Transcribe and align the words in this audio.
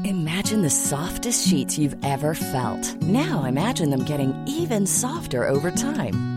Imagine 0.03 0.61
the 0.61 0.69
softest 0.69 1.47
sheets 1.47 1.77
you've 1.77 1.95
ever 2.03 2.33
felt. 2.33 2.95
Now 3.01 3.43
imagine 3.45 3.89
them 3.89 4.03
getting 4.05 4.33
even 4.47 4.85
softer 4.87 5.45
over 5.45 5.71
time. 5.71 6.36